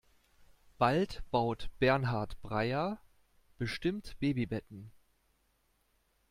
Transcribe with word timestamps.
Bald 0.79 1.21
baut 1.29 1.69
Bernhard 1.77 2.35
Breyer 2.41 2.99
bestimmt 3.59 4.17
Babybetten. 4.19 4.91